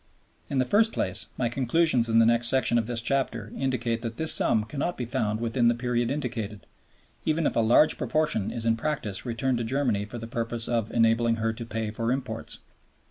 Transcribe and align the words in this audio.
In 0.49 0.57
the 0.57 0.65
first 0.65 0.91
place, 0.93 1.27
my 1.37 1.47
conclusions 1.47 2.09
in 2.09 2.17
the 2.17 2.25
next 2.25 2.47
section 2.47 2.79
of 2.79 2.87
this 2.87 3.01
chapter 3.01 3.51
indicate 3.55 4.01
that 4.01 4.17
this 4.17 4.33
sum 4.33 4.63
cannot 4.63 4.97
be 4.97 5.05
found 5.05 5.39
within 5.39 5.67
the 5.67 5.75
period 5.75 6.09
indicated, 6.09 6.65
even 7.23 7.45
if 7.45 7.55
a 7.55 7.59
large 7.59 7.99
proportion 7.99 8.49
is 8.49 8.65
in 8.65 8.75
practice 8.75 9.27
returned 9.27 9.59
to 9.59 9.63
Germany 9.63 10.05
for 10.05 10.17
the 10.17 10.25
purpose 10.25 10.67
of 10.67 10.89
enabling 10.89 11.35
her 11.35 11.53
to 11.53 11.67
pay 11.67 11.91
for 11.91 12.11
imports. 12.11 12.57